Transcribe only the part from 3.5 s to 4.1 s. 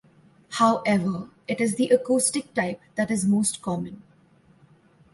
common.